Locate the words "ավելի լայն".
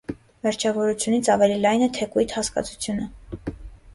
1.33-1.85